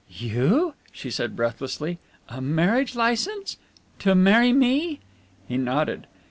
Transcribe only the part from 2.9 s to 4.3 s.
licence? To